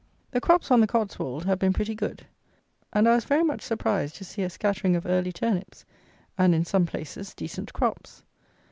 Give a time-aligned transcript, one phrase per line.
[0.31, 2.25] The crops on the Cotswold have been pretty good;
[2.91, 5.85] and I was very much surprised to see a scattering of early turnips,
[6.39, 8.23] and, in some places, decent crops.